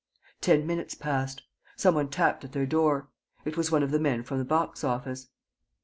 Ten 0.41 0.65
minutes 0.65 0.95
passed. 0.95 1.43
Some 1.75 1.93
one 1.93 2.09
tapped 2.09 2.43
at 2.43 2.53
their 2.53 2.65
door. 2.65 3.09
It 3.45 3.55
was 3.55 3.69
one 3.71 3.83
of 3.83 3.91
the 3.91 3.99
men 3.99 4.23
from 4.23 4.39
the 4.39 4.45
box 4.45 4.83
office. 4.83 5.27